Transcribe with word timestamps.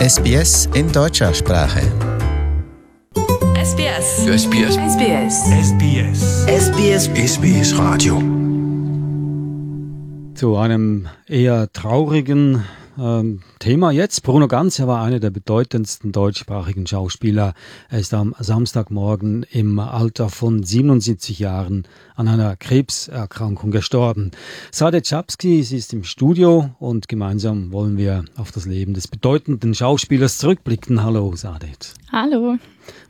SBS 0.00 0.66
in 0.72 0.90
deutscher 0.92 1.34
Sprache. 1.34 1.82
SBS. 3.54 4.24
SBS. 4.44 4.74
SBS. 4.94 5.34
SBS. 5.68 6.20
SBS 6.48 7.10
SBS 7.34 7.78
Radio. 7.78 8.16
Zu 10.34 10.56
einem 10.56 11.08
eher 11.28 11.70
traurigen 11.72 12.64
ähm, 12.98 13.40
Thema 13.58 13.90
jetzt. 13.90 14.22
Bruno 14.22 14.48
Ganz, 14.48 14.78
er 14.78 14.88
war 14.88 15.02
einer 15.02 15.20
der 15.20 15.30
bedeutendsten 15.30 16.12
deutschsprachigen 16.12 16.86
Schauspieler. 16.86 17.54
Er 17.88 17.98
ist 17.98 18.14
am 18.14 18.34
Samstagmorgen 18.38 19.44
im 19.50 19.78
Alter 19.78 20.28
von 20.28 20.62
77 20.62 21.38
Jahren 21.38 21.86
an 22.16 22.28
einer 22.28 22.56
Krebserkrankung 22.56 23.70
gestorben. 23.70 24.30
Sade 24.70 25.02
Czapski, 25.02 25.62
sie 25.62 25.76
ist 25.76 25.92
im 25.92 26.04
Studio 26.04 26.70
und 26.78 27.08
gemeinsam 27.08 27.72
wollen 27.72 27.96
wir 27.96 28.24
auf 28.36 28.52
das 28.52 28.66
Leben 28.66 28.94
des 28.94 29.08
bedeutenden 29.08 29.74
Schauspielers 29.74 30.38
zurückblicken. 30.38 31.02
Hallo 31.02 31.34
Sadet. 31.36 31.94
Hallo. 32.12 32.56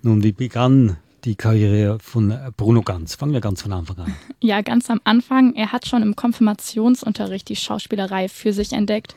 Nun, 0.03 0.23
wie 0.23 0.33
begann 0.33 0.97
die 1.25 1.37
Karriere 1.37 1.99
von 2.01 2.35
Bruno 2.57 2.83
Ganz? 2.83 3.15
Fangen 3.15 3.33
wir 3.33 3.41
ganz 3.41 3.63
von 3.63 3.73
Anfang 3.73 3.99
an. 3.99 4.15
Ja, 4.43 4.63
ganz 4.63 4.89
am 4.89 5.03
Anfang. 5.05 5.55
Er 5.55 5.71
hat 5.71 5.87
schon 5.87 6.03
im 6.03 6.17
Konfirmationsunterricht 6.17 7.47
die 7.51 7.57
Schauspielerei 7.57 8.27
für 8.31 8.55
sich 8.55 8.73
entdeckt 8.73 9.15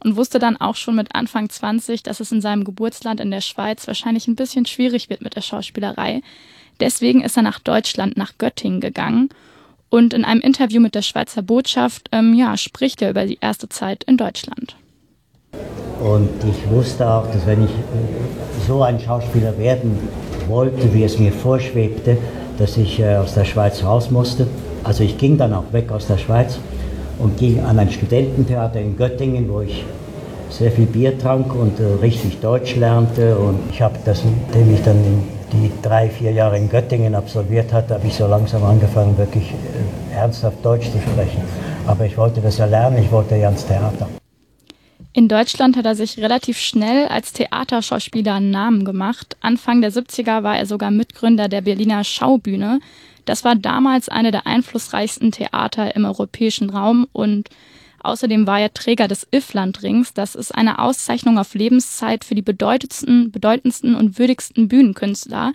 und 0.00 0.16
wusste 0.16 0.38
dann 0.38 0.56
auch 0.56 0.76
schon 0.76 0.96
mit 0.96 1.14
Anfang 1.14 1.48
20, 1.48 2.02
dass 2.02 2.20
es 2.20 2.32
in 2.32 2.40
seinem 2.40 2.64
Geburtsland 2.64 3.20
in 3.20 3.30
der 3.30 3.40
Schweiz 3.40 3.86
wahrscheinlich 3.86 4.28
ein 4.28 4.36
bisschen 4.36 4.66
schwierig 4.66 5.10
wird 5.10 5.22
mit 5.22 5.36
der 5.36 5.40
Schauspielerei. 5.40 6.22
Deswegen 6.80 7.22
ist 7.22 7.36
er 7.36 7.42
nach 7.42 7.58
Deutschland, 7.58 8.16
nach 8.16 8.32
Göttingen 8.38 8.80
gegangen. 8.80 9.28
Und 9.90 10.12
in 10.12 10.24
einem 10.24 10.40
Interview 10.40 10.80
mit 10.80 10.94
der 10.94 11.02
Schweizer 11.02 11.42
Botschaft 11.42 12.08
ähm, 12.10 12.34
ja, 12.34 12.56
spricht 12.56 13.00
er 13.00 13.10
über 13.10 13.26
die 13.26 13.38
erste 13.40 13.68
Zeit 13.68 14.02
in 14.04 14.16
Deutschland. 14.16 14.76
Und 16.00 16.30
ich 16.42 16.68
wusste 16.68 17.08
auch, 17.08 17.30
dass 17.30 17.46
wenn 17.46 17.64
ich 17.64 17.70
so 18.66 18.82
ein 18.82 18.98
Schauspieler 18.98 19.56
werden 19.56 19.96
wollte, 20.48 20.92
wie 20.92 21.04
es 21.04 21.18
mir 21.18 21.32
vorschwebte, 21.32 22.18
dass 22.58 22.76
ich 22.76 23.00
äh, 23.00 23.16
aus 23.16 23.34
der 23.34 23.44
Schweiz 23.44 23.82
raus 23.82 24.10
musste. 24.10 24.46
Also 24.82 25.04
ich 25.04 25.16
ging 25.16 25.38
dann 25.38 25.52
auch 25.52 25.72
weg 25.72 25.90
aus 25.90 26.06
der 26.06 26.18
Schweiz 26.18 26.58
und 27.18 27.36
ging 27.36 27.60
an 27.60 27.78
ein 27.78 27.90
Studententheater 27.90 28.80
in 28.80 28.96
Göttingen, 28.96 29.48
wo 29.48 29.60
ich 29.60 29.84
sehr 30.50 30.70
viel 30.70 30.86
Bier 30.86 31.18
trank 31.18 31.54
und 31.54 31.80
äh, 31.80 31.84
richtig 32.00 32.40
Deutsch 32.40 32.76
lernte. 32.76 33.36
Und 33.36 33.58
ich 33.70 33.82
habe 33.82 33.98
das, 34.04 34.22
nachdem 34.24 34.74
ich 34.74 34.82
dann 34.82 35.22
die 35.52 35.70
drei, 35.82 36.08
vier 36.08 36.32
Jahre 36.32 36.58
in 36.58 36.68
Göttingen 36.68 37.14
absolviert 37.14 37.72
hatte, 37.72 37.94
habe 37.94 38.06
ich 38.06 38.14
so 38.14 38.26
langsam 38.26 38.64
angefangen, 38.64 39.16
wirklich 39.18 39.52
äh, 39.52 40.14
ernsthaft 40.14 40.64
Deutsch 40.64 40.90
zu 40.90 40.98
sprechen. 40.98 41.42
Aber 41.86 42.06
ich 42.06 42.16
wollte 42.16 42.40
das 42.40 42.58
ja 42.58 42.66
lernen, 42.66 42.98
ich 42.98 43.10
wollte 43.10 43.36
ja 43.36 43.48
ans 43.48 43.66
Theater. 43.66 44.08
In 45.16 45.28
Deutschland 45.28 45.76
hat 45.76 45.86
er 45.86 45.94
sich 45.94 46.18
relativ 46.18 46.58
schnell 46.58 47.06
als 47.06 47.32
Theaterschauspieler 47.32 48.34
einen 48.34 48.50
Namen 48.50 48.84
gemacht. 48.84 49.36
Anfang 49.40 49.80
der 49.80 49.92
70er 49.92 50.42
war 50.42 50.58
er 50.58 50.66
sogar 50.66 50.90
Mitgründer 50.90 51.48
der 51.48 51.60
Berliner 51.60 52.02
Schaubühne. 52.02 52.80
Das 53.24 53.44
war 53.44 53.54
damals 53.54 54.08
eine 54.08 54.30
der 54.30 54.46
einflussreichsten 54.46 55.32
Theater 55.32 55.94
im 55.96 56.04
europäischen 56.04 56.70
Raum 56.70 57.06
und 57.12 57.48
außerdem 58.00 58.46
war 58.46 58.60
er 58.60 58.74
Träger 58.74 59.08
des 59.08 59.26
IFLand-Rings. 59.30 60.14
Das 60.14 60.34
ist 60.34 60.54
eine 60.54 60.78
Auszeichnung 60.78 61.38
auf 61.38 61.54
Lebenszeit 61.54 62.24
für 62.24 62.34
die 62.34 62.42
bedeutendsten, 62.42 63.30
bedeutendsten 63.30 63.94
und 63.94 64.18
würdigsten 64.18 64.68
Bühnenkünstler. 64.68 65.52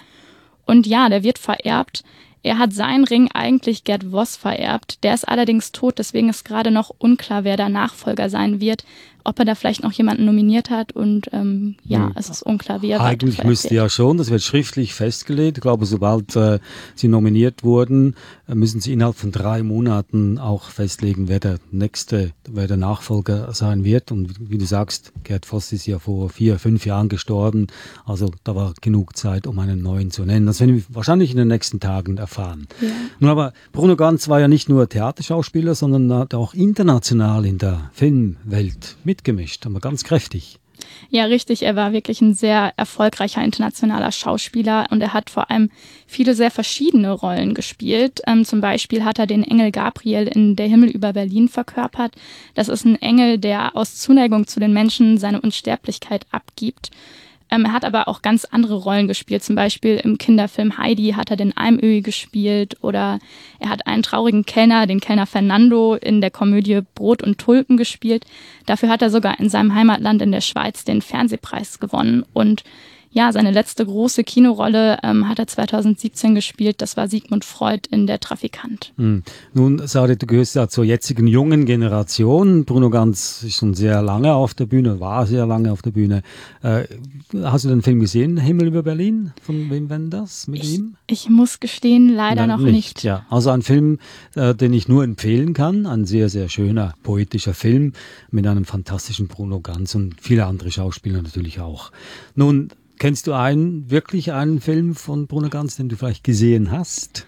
Und 0.65 0.87
ja, 0.87 1.09
der 1.09 1.23
wird 1.23 1.39
vererbt. 1.39 2.03
Er 2.41 2.57
hat 2.57 2.73
seinen 2.73 3.03
Ring 3.03 3.29
eigentlich 3.33 3.83
Gerd 3.83 4.11
Voss 4.11 4.35
vererbt. 4.35 5.03
Der 5.03 5.13
ist 5.13 5.27
allerdings 5.27 5.71
tot, 5.71 5.99
deswegen 5.99 6.29
ist 6.29 6.45
gerade 6.45 6.71
noch 6.71 6.91
unklar, 6.97 7.43
wer 7.43 7.57
der 7.57 7.69
Nachfolger 7.69 8.29
sein 8.29 8.61
wird 8.61 8.85
ob 9.23 9.39
er 9.39 9.45
da 9.45 9.55
vielleicht 9.55 9.83
noch 9.83 9.91
jemanden 9.91 10.25
nominiert 10.25 10.69
hat 10.69 10.91
und 10.91 11.29
ähm, 11.33 11.75
ja, 11.83 12.07
hm. 12.07 12.13
es 12.15 12.29
ist 12.29 12.43
unklar, 12.43 12.81
wie 12.81 12.91
er 12.91 13.01
Eigentlich 13.01 13.43
müsste 13.43 13.73
ja 13.73 13.89
schon, 13.89 14.17
das 14.17 14.29
wird 14.29 14.41
schriftlich 14.41 14.93
festgelegt. 14.93 15.57
Ich 15.57 15.61
glaube, 15.61 15.85
sobald 15.85 16.35
äh, 16.35 16.59
sie 16.95 17.07
nominiert 17.07 17.63
wurden, 17.63 18.15
äh, 18.47 18.55
müssen 18.55 18.81
sie 18.81 18.93
innerhalb 18.93 19.15
von 19.15 19.31
drei 19.31 19.63
Monaten 19.63 20.37
auch 20.37 20.69
festlegen, 20.69 21.27
wer 21.27 21.39
der 21.39 21.59
nächste, 21.71 22.31
wer 22.47 22.67
der 22.67 22.77
Nachfolger 22.77 23.53
sein 23.53 23.83
wird. 23.83 24.11
Und 24.11 24.49
wie 24.49 24.57
du 24.57 24.65
sagst, 24.65 25.11
Gerd 25.23 25.45
Voss 25.45 25.71
ist 25.71 25.85
ja 25.85 25.99
vor 25.99 26.29
vier, 26.29 26.59
fünf 26.59 26.85
Jahren 26.85 27.09
gestorben. 27.09 27.67
Also 28.05 28.31
da 28.43 28.55
war 28.55 28.73
genug 28.81 29.17
Zeit, 29.17 29.47
um 29.47 29.59
einen 29.59 29.81
neuen 29.81 30.11
zu 30.11 30.23
nennen. 30.25 30.45
Das 30.45 30.59
werden 30.59 30.75
wir 30.75 30.83
wahrscheinlich 30.89 31.31
in 31.31 31.37
den 31.37 31.47
nächsten 31.47 31.79
Tagen 31.79 32.17
erfahren. 32.17 32.67
Ja. 32.81 32.89
Nun 33.19 33.29
aber, 33.29 33.53
Bruno 33.71 33.95
Ganz 33.95 34.29
war 34.29 34.39
ja 34.39 34.47
nicht 34.47 34.69
nur 34.69 34.87
Theaterschauspieler, 34.87 35.75
sondern 35.75 36.31
auch 36.33 36.53
international 36.53 37.45
in 37.45 37.57
der 37.57 37.89
Filmwelt 37.93 38.97
mitgemischt, 39.19 39.65
aber 39.65 39.79
ganz 39.79 40.03
kräftig. 40.03 40.59
Ja, 41.09 41.25
richtig. 41.25 41.63
Er 41.63 41.75
war 41.75 41.91
wirklich 41.91 42.21
ein 42.21 42.33
sehr 42.33 42.71
erfolgreicher 42.77 43.43
internationaler 43.43 44.13
Schauspieler 44.13 44.87
und 44.91 45.01
er 45.01 45.13
hat 45.13 45.29
vor 45.29 45.51
allem 45.51 45.69
viele 46.07 46.35
sehr 46.35 46.51
verschiedene 46.51 47.11
Rollen 47.11 47.53
gespielt. 47.53 48.21
Ähm, 48.25 48.45
zum 48.45 48.61
Beispiel 48.61 49.03
hat 49.03 49.19
er 49.19 49.27
den 49.27 49.43
Engel 49.43 49.71
Gabriel 49.71 50.27
in 50.27 50.55
Der 50.55 50.67
Himmel 50.67 50.89
über 50.89 51.11
Berlin 51.11 51.49
verkörpert. 51.49 52.15
Das 52.53 52.69
ist 52.69 52.85
ein 52.85 53.01
Engel, 53.01 53.39
der 53.39 53.75
aus 53.75 53.97
Zuneigung 53.97 54.47
zu 54.47 54.61
den 54.61 54.71
Menschen 54.71 55.17
seine 55.17 55.41
Unsterblichkeit 55.41 56.25
abgibt. 56.31 56.91
Ähm, 57.51 57.65
er 57.65 57.73
hat 57.73 57.85
aber 57.85 58.07
auch 58.07 58.21
ganz 58.21 58.45
andere 58.45 58.75
Rollen 58.75 59.07
gespielt. 59.07 59.43
Zum 59.43 59.55
Beispiel 59.55 59.97
im 60.03 60.17
Kinderfilm 60.17 60.77
Heidi 60.77 61.13
hat 61.15 61.31
er 61.31 61.37
den 61.37 61.55
Almöhi 61.55 62.01
gespielt 62.01 62.77
oder 62.81 63.19
er 63.59 63.69
hat 63.69 63.87
einen 63.87 64.03
traurigen 64.03 64.45
Kellner, 64.45 64.87
den 64.87 64.99
Kellner 64.99 65.25
Fernando, 65.25 65.95
in 65.95 66.21
der 66.21 66.31
Komödie 66.31 66.81
Brot 66.95 67.23
und 67.23 67.39
Tulpen 67.39 67.77
gespielt. 67.77 68.25
Dafür 68.65 68.89
hat 68.89 69.01
er 69.01 69.09
sogar 69.09 69.39
in 69.39 69.49
seinem 69.49 69.73
Heimatland 69.73 70.21
in 70.21 70.31
der 70.31 70.41
Schweiz 70.41 70.83
den 70.83 71.01
Fernsehpreis 71.01 71.79
gewonnen 71.79 72.23
und 72.33 72.63
ja, 73.11 73.31
seine 73.31 73.51
letzte 73.51 73.85
große 73.85 74.23
Kinorolle 74.23 74.99
ähm, 75.03 75.27
hat 75.27 75.39
er 75.39 75.47
2017 75.47 76.35
gespielt. 76.35 76.81
Das 76.81 76.95
war 76.95 77.07
Sigmund 77.07 77.43
Freud 77.43 77.87
in 77.89 78.05
Der 78.05 78.19
Trafikant. 78.19 78.93
Hm. 78.97 79.23
Nun, 79.53 79.87
Sade, 79.87 80.15
du 80.15 80.27
gehörst 80.27 80.55
ja 80.55 80.67
zur 80.67 80.83
jetzigen 80.83 81.25
jungen 81.25 81.65
Generation. 81.65 82.65
Bruno 82.65 82.91
Ganz 82.91 83.43
ist 83.43 83.55
schon 83.55 83.73
sehr 83.73 84.03
lange 84.03 84.33
auf 84.35 84.53
der 84.53 84.67
Bühne, 84.67 84.99
war 84.99 85.25
sehr 85.25 85.47
lange 85.47 85.71
auf 85.71 85.81
der 85.81 85.91
Bühne. 85.91 86.21
Äh, 86.61 86.83
hast 87.41 87.65
du 87.65 87.69
den 87.69 87.81
Film 87.81 87.99
gesehen, 87.99 88.37
Himmel 88.37 88.67
über 88.67 88.83
Berlin? 88.83 89.31
Von 89.41 89.71
wem 89.71 89.89
wenn 89.89 90.11
das? 90.11 90.47
Mit 90.47 90.63
ich, 90.63 90.75
ihm? 90.75 90.95
Ich 91.07 91.29
muss 91.29 91.59
gestehen, 91.59 92.13
leider 92.13 92.45
Nein, 92.45 92.59
noch 92.59 92.65
nicht. 92.65 92.73
nicht. 92.73 93.03
Ja, 93.03 93.25
also 93.29 93.49
ein 93.49 93.63
Film, 93.63 93.97
äh, 94.35 94.53
den 94.53 94.71
ich 94.71 94.87
nur 94.87 95.03
empfehlen 95.03 95.53
kann. 95.53 95.87
Ein 95.87 96.05
sehr, 96.05 96.29
sehr 96.29 96.47
schöner, 96.47 96.93
poetischer 97.01 97.55
Film 97.55 97.93
mit 98.29 98.45
einem 98.45 98.65
fantastischen 98.65 99.27
Bruno 99.27 99.61
Ganz 99.61 99.95
und 99.95 100.21
viele 100.21 100.45
andere 100.45 100.71
Schauspieler 100.71 101.23
natürlich 101.23 101.59
auch. 101.59 101.91
Nun, 102.35 102.69
Kennst 102.99 103.27
du 103.27 103.33
einen, 103.33 103.89
wirklich 103.89 104.33
einen 104.33 104.59
Film 104.59 104.93
von 104.93 105.25
Bruno 105.25 105.49
Ganz, 105.49 105.77
den 105.77 105.87
du 105.87 105.95
vielleicht 105.95 106.25
gesehen 106.25 106.69
hast? 106.69 107.25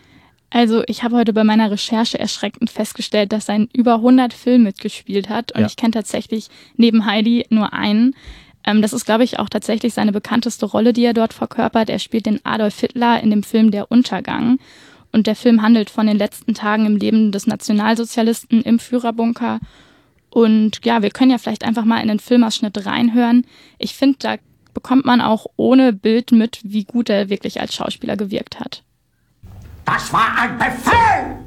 Also 0.49 0.83
ich 0.87 1.01
habe 1.03 1.15
heute 1.15 1.31
bei 1.31 1.45
meiner 1.45 1.71
Recherche 1.71 2.19
erschreckend 2.19 2.69
festgestellt, 2.69 3.31
dass 3.31 3.47
er 3.47 3.55
in 3.55 3.69
über 3.73 3.95
100 3.95 4.33
Filmen 4.33 4.65
mitgespielt 4.65 5.29
hat 5.29 5.53
und 5.53 5.61
ja. 5.61 5.67
ich 5.67 5.77
kenne 5.77 5.91
tatsächlich 5.91 6.49
neben 6.75 7.05
Heidi 7.05 7.45
nur 7.49 7.71
einen. 7.71 8.15
Ähm, 8.65 8.81
das 8.81 8.91
ist, 8.91 9.05
glaube 9.05 9.23
ich, 9.23 9.39
auch 9.39 9.47
tatsächlich 9.47 9.93
seine 9.93 10.11
bekannteste 10.11 10.65
Rolle, 10.65 10.91
die 10.91 11.05
er 11.05 11.13
dort 11.13 11.33
verkörpert. 11.33 11.89
Er 11.89 11.99
spielt 11.99 12.25
den 12.25 12.45
Adolf 12.45 12.77
Hitler 12.77 13.23
in 13.23 13.29
dem 13.29 13.41
Film 13.41 13.71
Der 13.71 13.89
Untergang. 13.89 14.59
Und 15.13 15.25
der 15.25 15.35
Film 15.37 15.61
handelt 15.61 15.89
von 15.89 16.05
den 16.05 16.17
letzten 16.17 16.53
Tagen 16.53 16.85
im 16.85 16.97
Leben 16.97 17.31
des 17.31 17.47
Nationalsozialisten 17.47 18.61
im 18.61 18.77
Führerbunker. 18.77 19.59
Und 20.29 20.79
ja, 20.85 21.01
wir 21.01 21.11
können 21.11 21.31
ja 21.31 21.37
vielleicht 21.37 21.63
einfach 21.63 21.85
mal 21.85 22.01
in 22.01 22.09
den 22.09 22.19
Filmausschnitt 22.19 22.85
reinhören. 22.85 23.45
Ich 23.77 23.93
finde, 23.95 24.17
da 24.19 24.35
bekommt 24.73 25.05
man 25.05 25.21
auch 25.21 25.45
ohne 25.55 25.93
Bild 25.93 26.31
mit, 26.31 26.59
wie 26.63 26.83
gut 26.83 27.09
er 27.09 27.29
wirklich 27.29 27.59
als 27.59 27.75
Schauspieler 27.75 28.17
gewirkt 28.17 28.59
hat. 28.59 28.83
Das 29.85 30.11
war 30.13 30.37
ein 30.37 30.57
Befehl! 30.57 31.37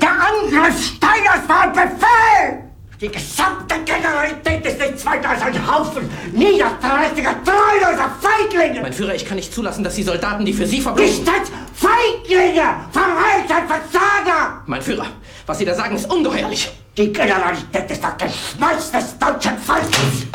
Der 0.00 0.10
Angriff 0.10 0.96
Steiners 0.96 1.48
war 1.48 1.62
ein 1.62 1.72
Befehl! 1.72 2.68
Die 3.00 3.08
gesamte 3.08 3.76
Generalität 3.84 4.66
ist 4.66 4.80
nichts 4.80 5.06
weiter 5.06 5.30
als 5.30 5.40
ein 5.40 5.54
Haufen 5.72 6.10
niederträchtiger, 6.32 7.36
treuloser 7.44 8.10
Feiglinge! 8.20 8.80
Mein 8.82 8.92
Führer, 8.92 9.14
ich 9.14 9.24
kann 9.24 9.36
nicht 9.36 9.54
zulassen, 9.54 9.84
dass 9.84 9.94
die 9.94 10.02
Soldaten, 10.02 10.44
die 10.44 10.52
für 10.52 10.66
Sie 10.66 10.80
verbringen... 10.80 11.08
Nicht 11.08 11.28
als 11.28 11.50
Feiglinge! 11.74 12.64
Verreiter, 12.90 13.66
Versager! 13.68 14.62
Mein 14.66 14.82
Führer, 14.82 15.06
was 15.46 15.58
Sie 15.58 15.64
da 15.64 15.74
sagen, 15.74 15.94
ist 15.94 16.10
ungeheuerlich! 16.12 16.70
Die 16.96 17.12
Generalität 17.12 17.88
ist 17.88 18.02
das 18.02 18.16
Geschmeiß 18.18 18.90
des 18.90 19.18
deutschen 19.18 19.56
Volkes! 19.58 20.26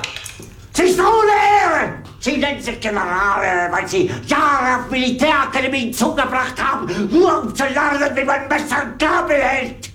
Sie 0.72 0.84
ist 0.84 1.00
ohne 1.00 1.32
Ehre! 1.62 2.03
Sie 2.24 2.38
nennen 2.38 2.62
sich 2.62 2.80
Generale, 2.80 3.70
weil 3.70 3.86
Sie 3.86 4.10
Jahre 4.28 4.80
auf 4.80 4.90
Militärakademien 4.90 5.92
zugebracht 5.92 6.56
haben, 6.58 6.88
nur 7.12 7.44
um 7.44 7.54
zu 7.54 7.66
lernen, 7.66 8.16
wie 8.16 8.24
man 8.24 8.48
Messer 8.48 8.94
Gabel 8.98 9.36
hält. 9.36 9.90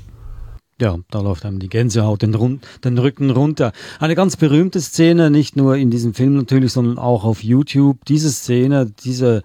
Ja, 0.78 0.98
da 1.10 1.20
läuft 1.22 1.46
einem 1.46 1.58
die 1.58 1.70
Gänsehaut 1.70 2.20
den, 2.20 2.34
Rund, 2.34 2.66
den 2.84 2.98
Rücken 2.98 3.30
runter. 3.30 3.72
Eine 3.98 4.14
ganz 4.14 4.36
berühmte 4.36 4.82
Szene, 4.82 5.30
nicht 5.30 5.56
nur 5.56 5.76
in 5.76 5.90
diesem 5.90 6.12
Film 6.12 6.36
natürlich, 6.36 6.75
sondern 6.75 6.98
auch 6.98 7.25
auf 7.25 7.42
YouTube. 7.42 8.04
Diese 8.04 8.31
Szene, 8.31 8.92
diese 9.02 9.42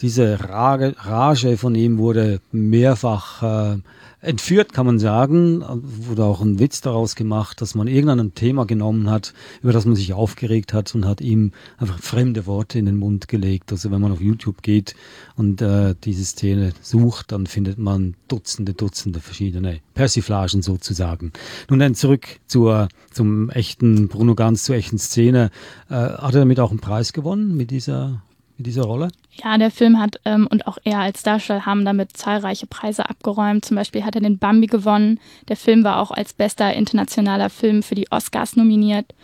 diese 0.00 0.38
Rage, 0.48 1.56
von 1.56 1.74
ihm 1.74 1.98
wurde 1.98 2.40
mehrfach 2.52 3.74
äh, 3.74 3.78
entführt, 4.20 4.72
kann 4.72 4.86
man 4.86 4.98
sagen. 4.98 5.64
Wurde 5.82 6.24
auch 6.24 6.40
ein 6.40 6.58
Witz 6.58 6.80
daraus 6.80 7.14
gemacht, 7.14 7.60
dass 7.60 7.74
man 7.74 7.86
irgendein 7.86 8.34
Thema 8.34 8.66
genommen 8.66 9.10
hat, 9.10 9.32
über 9.62 9.72
das 9.72 9.86
man 9.86 9.94
sich 9.94 10.12
aufgeregt 10.12 10.72
hat 10.72 10.94
und 10.94 11.06
hat 11.06 11.20
ihm 11.20 11.52
einfach 11.78 11.98
fremde 11.98 12.46
Worte 12.46 12.78
in 12.78 12.86
den 12.86 12.96
Mund 12.96 13.28
gelegt. 13.28 13.72
Also 13.72 13.90
wenn 13.90 14.00
man 14.00 14.12
auf 14.12 14.20
YouTube 14.20 14.62
geht 14.62 14.94
und 15.36 15.62
äh, 15.62 15.94
diese 16.04 16.24
Szene 16.24 16.72
sucht, 16.82 17.32
dann 17.32 17.46
findet 17.46 17.78
man 17.78 18.14
Dutzende, 18.28 18.74
Dutzende 18.74 19.20
verschiedene 19.20 19.80
Persiflagen 19.94 20.62
sozusagen. 20.62 21.32
Nun 21.70 21.78
dann 21.78 21.94
zurück 21.94 22.26
zur, 22.46 22.88
zum 23.10 23.50
echten 23.50 24.08
Bruno 24.08 24.34
Ganz, 24.34 24.64
zur 24.64 24.76
echten 24.76 24.98
Szene. 24.98 25.50
Äh, 25.88 25.94
hat 25.94 26.34
er 26.34 26.40
damit 26.40 26.60
auch 26.60 26.70
einen 26.70 26.80
Preis 26.80 27.12
gewonnen 27.12 27.56
mit 27.56 27.70
dieser 27.70 28.22
mit 28.56 28.66
dieser 28.66 28.84
Rolle? 28.84 29.08
Ja, 29.32 29.58
der 29.58 29.70
Film 29.70 30.00
hat 30.00 30.20
ähm, 30.24 30.46
und 30.50 30.66
auch 30.66 30.78
er 30.84 31.00
als 31.00 31.22
Darsteller 31.22 31.66
haben 31.66 31.84
damit 31.84 32.16
zahlreiche 32.16 32.66
Preise 32.66 33.08
abgeräumt. 33.08 33.64
Zum 33.64 33.76
Beispiel 33.76 34.04
hat 34.04 34.14
er 34.14 34.22
den 34.22 34.38
Bambi 34.38 34.66
gewonnen. 34.66 35.20
Der 35.48 35.56
Film 35.56 35.84
war 35.84 36.00
auch 36.00 36.10
als 36.10 36.32
bester 36.32 36.72
internationaler 36.72 37.50
Film 37.50 37.82
für 37.82 37.94
die 37.94 38.10
Oscars 38.10 38.56
nominiert. 38.56 39.14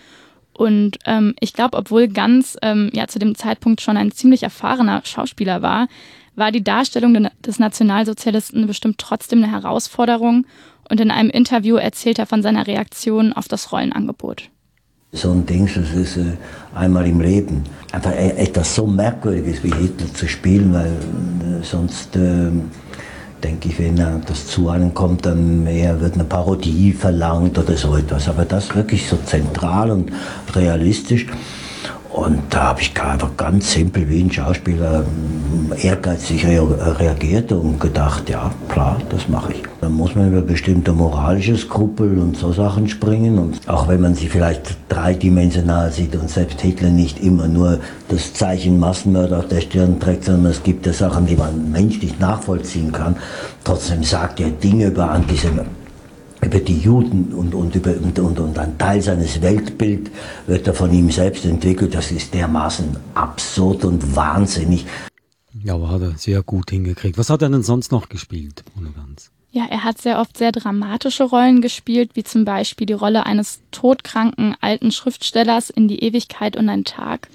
Und 0.52 0.98
ähm, 1.06 1.34
ich 1.40 1.54
glaube, 1.54 1.78
obwohl 1.78 2.08
Ganz 2.08 2.58
ähm, 2.62 2.90
ja 2.92 3.08
zu 3.08 3.18
dem 3.18 3.34
Zeitpunkt 3.34 3.80
schon 3.80 3.96
ein 3.96 4.12
ziemlich 4.12 4.42
erfahrener 4.42 5.02
Schauspieler 5.04 5.62
war, 5.62 5.88
war 6.34 6.52
die 6.52 6.64
Darstellung 6.64 7.28
des 7.40 7.58
Nationalsozialisten 7.58 8.66
bestimmt 8.66 8.98
trotzdem 8.98 9.42
eine 9.42 9.52
Herausforderung. 9.52 10.46
Und 10.90 11.00
in 11.00 11.10
einem 11.10 11.30
Interview 11.30 11.76
erzählt 11.76 12.18
er 12.18 12.26
von 12.26 12.42
seiner 12.42 12.66
Reaktion 12.66 13.32
auf 13.32 13.48
das 13.48 13.72
Rollenangebot 13.72 14.51
so 15.14 15.30
ein 15.30 15.44
Ding, 15.44 15.66
das 15.66 15.92
ist 15.92 16.16
äh, 16.16 16.32
einmal 16.74 17.06
im 17.06 17.20
Leben. 17.20 17.64
Einfach 17.92 18.12
e-, 18.12 18.34
etwas 18.36 18.74
so 18.74 18.86
Merkwürdiges 18.86 19.62
wie 19.62 19.74
Hitler 19.74 20.12
zu 20.12 20.26
spielen, 20.26 20.72
weil 20.72 20.86
äh, 20.86 21.62
sonst 21.62 22.16
äh, 22.16 22.50
denke 23.44 23.68
ich, 23.68 23.78
wenn 23.78 23.96
das 23.96 24.46
zu 24.46 24.70
einem 24.70 24.94
kommt, 24.94 25.26
dann 25.26 25.66
eher 25.66 26.00
wird 26.00 26.14
eine 26.14 26.24
Parodie 26.24 26.92
verlangt 26.92 27.58
oder 27.58 27.76
so 27.76 27.96
etwas. 27.96 28.28
Aber 28.28 28.46
das 28.46 28.74
wirklich 28.74 29.06
so 29.06 29.18
zentral 29.26 29.90
und 29.90 30.10
realistisch. 30.54 31.26
Und 32.10 32.42
da 32.50 32.68
habe 32.68 32.80
ich 32.80 32.98
einfach 33.02 33.36
ganz 33.36 33.72
simpel 33.72 34.08
wie 34.08 34.22
ein 34.22 34.32
Schauspieler 34.32 35.04
ähm, 35.04 35.72
ehrgeizig 35.76 36.46
reagiert 36.46 37.52
und 37.52 37.80
gedacht, 37.80 38.30
ja 38.30 38.50
klar, 38.68 38.98
das 39.10 39.28
mache 39.28 39.52
ich. 39.52 39.71
Dann 39.82 39.94
muss 39.94 40.14
man 40.14 40.28
über 40.28 40.42
bestimmte 40.42 40.92
moralische 40.92 41.56
Skrupel 41.56 42.16
und 42.16 42.36
so 42.36 42.52
Sachen 42.52 42.88
springen. 42.88 43.36
Und 43.36 43.68
auch 43.68 43.88
wenn 43.88 44.00
man 44.00 44.14
sie 44.14 44.28
vielleicht 44.28 44.76
dreidimensional 44.88 45.90
sieht 45.90 46.14
und 46.14 46.30
selbst 46.30 46.60
Hitler 46.60 46.90
nicht 46.90 47.18
immer 47.20 47.48
nur 47.48 47.80
das 48.06 48.32
Zeichen 48.32 48.78
Massenmörder 48.78 49.40
auf 49.40 49.48
der 49.48 49.60
Stirn 49.60 49.98
trägt, 49.98 50.26
sondern 50.26 50.52
es 50.52 50.62
gibt 50.62 50.86
ja 50.86 50.92
Sachen, 50.92 51.26
die 51.26 51.34
man 51.34 51.72
menschlich 51.72 52.16
nachvollziehen 52.20 52.92
kann. 52.92 53.16
Trotzdem 53.64 54.04
sagt 54.04 54.38
er 54.38 54.50
Dinge 54.50 54.86
über 54.86 55.10
Antisemitismus 55.10 55.76
über 56.44 56.58
die 56.58 56.78
Juden 56.78 57.32
und, 57.32 57.54
und, 57.54 57.74
über, 57.76 57.90
und, 57.90 58.18
und, 58.18 58.40
und 58.40 58.58
ein 58.58 58.76
Teil 58.76 59.00
seines 59.00 59.40
Weltbild 59.42 60.10
wird 60.48 60.66
er 60.66 60.74
von 60.74 60.92
ihm 60.92 61.08
selbst 61.10 61.44
entwickelt. 61.44 61.94
Das 61.94 62.10
ist 62.10 62.34
dermaßen 62.34 62.96
absurd 63.14 63.84
und 63.84 64.16
wahnsinnig. 64.16 64.84
Ja, 65.52 65.74
aber 65.74 65.90
hat 65.90 66.02
er 66.02 66.18
sehr 66.18 66.42
gut 66.42 66.70
hingekriegt. 66.70 67.16
Was 67.16 67.30
hat 67.30 67.42
er 67.42 67.48
denn 67.48 67.62
sonst 67.62 67.92
noch 67.92 68.08
gespielt, 68.08 68.64
Bruno 68.74 68.90
Ganz? 68.90 69.30
Ja, 69.54 69.66
er 69.68 69.84
hat 69.84 70.00
sehr 70.00 70.18
oft 70.18 70.38
sehr 70.38 70.50
dramatische 70.50 71.24
Rollen 71.24 71.60
gespielt, 71.60 72.12
wie 72.14 72.24
zum 72.24 72.46
Beispiel 72.46 72.86
die 72.86 72.94
Rolle 72.94 73.26
eines 73.26 73.60
todkranken 73.70 74.56
alten 74.62 74.90
Schriftstellers 74.90 75.68
in 75.68 75.88
die 75.88 76.02
Ewigkeit 76.02 76.56
und 76.56 76.70
ein 76.70 76.84
Tag. 76.84 77.28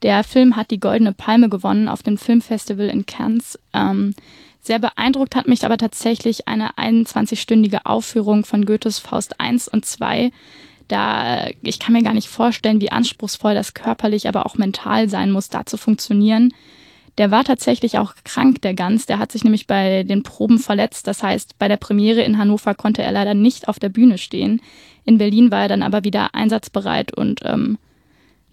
Der 0.00 0.24
Film 0.24 0.56
hat 0.56 0.70
die 0.70 0.80
Goldene 0.80 1.12
Palme 1.12 1.50
gewonnen 1.50 1.88
auf 1.88 2.02
dem 2.02 2.16
Filmfestival 2.16 2.88
in 2.88 3.04
Cannes. 3.04 3.58
Ähm, 3.74 4.14
sehr 4.62 4.78
beeindruckt 4.78 5.36
hat 5.36 5.46
mich 5.46 5.66
aber 5.66 5.76
tatsächlich 5.76 6.48
eine 6.48 6.70
21-stündige 6.78 7.84
Aufführung 7.84 8.46
von 8.46 8.64
Goethes 8.64 8.98
Faust 8.98 9.34
I 9.42 9.58
und 9.70 9.86
II. 10.00 10.32
Da, 10.88 11.48
ich 11.60 11.78
kann 11.78 11.92
mir 11.92 12.02
gar 12.02 12.14
nicht 12.14 12.28
vorstellen, 12.28 12.80
wie 12.80 12.92
anspruchsvoll 12.92 13.52
das 13.52 13.74
körperlich, 13.74 14.26
aber 14.26 14.46
auch 14.46 14.56
mental 14.56 15.10
sein 15.10 15.30
muss, 15.30 15.50
da 15.50 15.66
zu 15.66 15.76
funktionieren. 15.76 16.54
Der 17.18 17.32
war 17.32 17.42
tatsächlich 17.42 17.98
auch 17.98 18.14
krank, 18.24 18.62
der 18.62 18.74
Gans. 18.74 19.06
Der 19.06 19.18
hat 19.18 19.32
sich 19.32 19.42
nämlich 19.42 19.66
bei 19.66 20.04
den 20.04 20.22
Proben 20.22 20.60
verletzt. 20.60 21.08
Das 21.08 21.22
heißt, 21.22 21.58
bei 21.58 21.66
der 21.66 21.76
Premiere 21.76 22.22
in 22.22 22.38
Hannover 22.38 22.74
konnte 22.74 23.02
er 23.02 23.10
leider 23.10 23.34
nicht 23.34 23.66
auf 23.68 23.80
der 23.80 23.88
Bühne 23.88 24.18
stehen. 24.18 24.62
In 25.04 25.18
Berlin 25.18 25.50
war 25.50 25.62
er 25.62 25.68
dann 25.68 25.82
aber 25.82 26.04
wieder 26.04 26.34
einsatzbereit 26.34 27.12
und 27.12 27.40
ähm, 27.44 27.76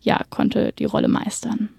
ja, 0.02 0.22
konnte 0.32 0.74
die 0.80 0.86
Rolle 0.86 1.08
meistern. 1.08 1.70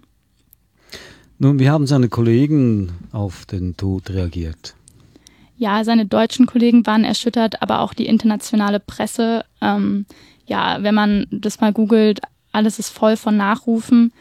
Nun, 1.38 1.58
wie 1.58 1.68
haben 1.68 1.86
seine 1.88 2.08
Kollegen 2.08 2.92
auf 3.10 3.46
den 3.46 3.76
Tod 3.76 4.10
reagiert? 4.10 4.74
Ja, 5.58 5.82
seine 5.82 6.06
deutschen 6.06 6.46
Kollegen 6.46 6.86
waren 6.86 7.04
erschüttert, 7.04 7.62
aber 7.62 7.80
auch 7.80 7.94
die 7.94 8.06
internationale 8.06 8.78
Presse. 8.78 9.44
Ähm, 9.60 10.06
ja, 10.46 10.82
wenn 10.82 10.94
man 10.94 11.26
das 11.30 11.60
mal 11.60 11.72
googelt, 11.72 12.20
alles 12.52 12.78
ist 12.78 12.90
voll 12.90 13.16
von 13.16 13.36
Nachrufen 13.36 14.12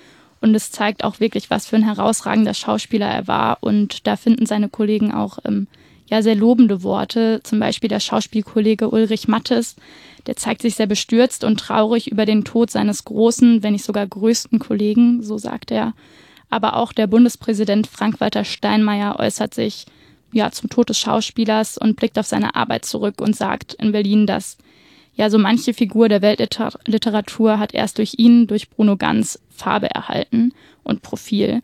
und 0.46 0.54
es 0.54 0.70
zeigt 0.70 1.04
auch 1.04 1.20
wirklich, 1.20 1.50
was 1.50 1.66
für 1.66 1.76
ein 1.76 1.84
herausragender 1.84 2.54
Schauspieler 2.54 3.08
er 3.08 3.28
war. 3.28 3.58
Und 3.62 4.06
da 4.06 4.16
finden 4.16 4.46
seine 4.46 4.70
Kollegen 4.70 5.12
auch 5.12 5.40
ähm, 5.44 5.66
ja 6.08 6.22
sehr 6.22 6.36
lobende 6.36 6.84
Worte. 6.84 7.40
Zum 7.42 7.60
Beispiel 7.60 7.90
der 7.90 8.00
Schauspielkollege 8.00 8.92
Ulrich 8.92 9.28
Mattes, 9.28 9.76
der 10.28 10.36
zeigt 10.36 10.62
sich 10.62 10.76
sehr 10.76 10.86
bestürzt 10.86 11.44
und 11.44 11.60
traurig 11.60 12.12
über 12.12 12.28
den 12.28 12.44
Tod 12.44 12.70
seines 12.70 13.06
großen, 13.06 13.64
wenn 13.64 13.74
nicht 13.74 13.86
sogar 13.86 14.06
größten 14.06 14.60
Kollegen, 14.60 15.24
so 15.24 15.40
sagt 15.40 15.72
er. 15.72 15.94
Aber 16.52 16.76
auch 16.76 16.94
der 16.94 17.08
Bundespräsident 17.08 17.88
Frank-Walter 17.88 18.44
Steinmeier 18.44 19.16
äußert 19.18 19.56
sich 19.56 19.88
ja 20.32 20.52
zum 20.52 20.70
Tod 20.70 20.90
des 20.90 21.00
Schauspielers 21.00 21.80
und 21.80 21.96
blickt 21.96 22.20
auf 22.20 22.28
seine 22.28 22.54
Arbeit 22.54 22.86
zurück 22.86 23.20
und 23.20 23.36
sagt 23.36 23.74
in 23.74 23.92
Berlin, 23.92 24.28
dass 24.28 24.60
ja 25.16 25.30
so 25.30 25.38
manche 25.38 25.74
Figur 25.74 26.10
der 26.10 26.22
Weltliteratur 26.22 27.60
hat 27.60 27.74
erst 27.74 27.98
durch 27.98 28.16
ihn, 28.18 28.48
durch 28.48 28.70
Bruno 28.70 28.98
Ganz, 28.98 29.40
Farbe 29.50 29.90
erhalten 29.90 30.54
und 30.84 31.02
Profil. 31.02 31.62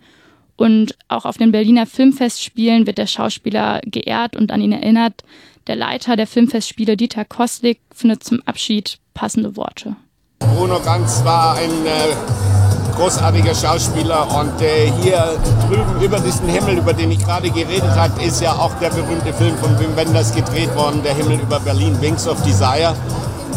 Und 0.55 0.95
auch 1.07 1.25
auf 1.25 1.37
den 1.37 1.51
Berliner 1.51 1.85
Filmfestspielen 1.85 2.85
wird 2.85 2.97
der 2.97 3.07
Schauspieler 3.07 3.81
geehrt 3.85 4.35
und 4.35 4.51
an 4.51 4.61
ihn 4.61 4.71
erinnert. 4.71 5.23
Der 5.67 5.75
Leiter 5.75 6.15
der 6.15 6.27
Filmfestspiele, 6.27 6.97
Dieter 6.97 7.25
Kostlik, 7.25 7.79
findet 7.93 8.23
zum 8.23 8.41
Abschied 8.45 8.99
passende 9.13 9.55
Worte. 9.55 9.95
Bruno 10.39 10.79
Ganz 10.79 11.23
war 11.23 11.55
ein 11.55 11.69
äh, 11.85 12.95
großartiger 12.95 13.55
Schauspieler 13.55 14.27
und 14.39 14.61
äh, 14.61 14.91
hier 15.01 15.39
drüben 15.67 16.01
über 16.01 16.19
diesen 16.19 16.47
Himmel, 16.47 16.77
über 16.77 16.93
den 16.93 17.11
ich 17.11 17.19
gerade 17.19 17.49
geredet 17.49 17.95
habe, 17.95 18.21
ist 18.23 18.41
ja 18.41 18.53
auch 18.53 18.73
der 18.79 18.89
berühmte 18.89 19.33
Film 19.33 19.57
von 19.57 19.79
Wim 19.79 19.95
Wenders 19.95 20.33
gedreht 20.35 20.75
worden, 20.75 21.01
Der 21.03 21.15
Himmel 21.15 21.39
über 21.39 21.59
Berlin, 21.59 21.99
Wings 22.01 22.27
of 22.27 22.41
Desire. 22.43 22.95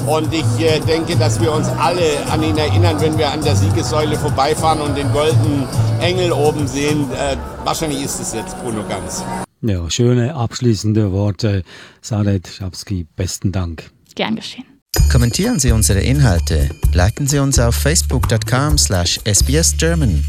Und 0.06 0.32
ich 0.32 0.44
äh, 0.60 0.80
denke, 0.80 1.16
dass 1.16 1.40
wir 1.40 1.52
uns 1.52 1.68
alle 1.68 2.26
an 2.30 2.42
ihn 2.42 2.56
erinnern, 2.56 3.00
wenn 3.00 3.16
wir 3.16 3.30
an 3.30 3.42
der 3.42 3.56
Siegessäule 3.56 4.16
vorbeifahren 4.16 4.80
und 4.80 4.96
den 4.96 5.10
goldenen 5.12 5.66
Engel 6.00 6.32
oben 6.32 6.66
sehen. 6.66 7.10
Äh, 7.12 7.36
wahrscheinlich 7.64 8.05
ist 8.05 8.20
es 8.20 8.34
jetzt 8.34 8.56
Bruno 8.62 8.84
Ganz. 8.88 9.24
Ja, 9.62 9.88
schöne 9.90 10.34
abschließende 10.34 11.12
Worte. 11.12 11.62
Sadet 12.02 12.48
Schabski, 12.48 13.06
besten 13.17 13.50
Dank. 13.50 13.90
Gern 14.14 14.36
geschehen. 14.36 14.64
Kommentieren 15.10 15.58
Sie 15.58 15.72
unsere 15.72 16.00
Inhalte, 16.00 16.70
liken 16.93 17.26
Sie 17.26 17.38
uns 17.38 17.58
auf 17.58 17.74
facebook.com 17.74 18.79
slash 18.79 19.20
sbsgerman 19.24 20.24